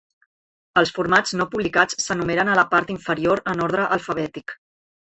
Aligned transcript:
Els 0.81 0.91
formats 0.95 1.35
no 1.41 1.47
publicats 1.51 2.01
s'enumeren 2.07 2.53
a 2.55 2.59
la 2.63 2.67
part 2.73 2.91
inferior 2.99 3.47
en 3.55 3.67
ordre 3.69 3.89
alfabètic. 4.01 4.61